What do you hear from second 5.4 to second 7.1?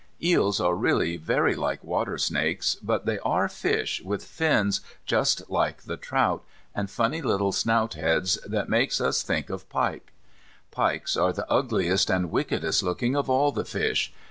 like the trout, and